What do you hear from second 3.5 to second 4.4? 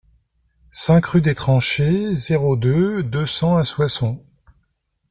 à Soissons